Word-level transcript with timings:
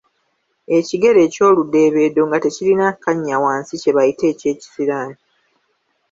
Ekigere 0.77 1.19
eky'oludeebeedo 1.27 2.21
nga 2.27 2.37
tekirina 2.43 2.87
kannya 3.03 3.35
wansi 3.43 3.75
kye 3.81 3.91
bayita 3.95 4.23
eky'ekisiraani. 4.31 5.15